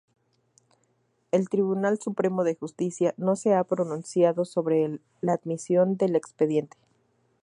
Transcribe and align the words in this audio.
El 1.29 1.47
Tribunal 1.47 1.99
Supremo 1.99 2.43
de 2.43 2.55
Justicia 2.55 3.13
no 3.17 3.35
se 3.35 3.53
ha 3.53 3.63
pronunciado 3.63 4.45
sobre 4.45 4.99
la 5.21 5.33
admisión 5.33 5.95
del 5.97 6.15
expediente. 6.15 6.75